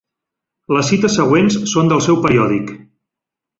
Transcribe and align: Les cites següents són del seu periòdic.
Les 0.75 0.89
cites 0.93 1.17
següents 1.19 1.59
són 1.75 1.93
del 1.93 2.03
seu 2.09 2.19
periòdic. 2.25 2.75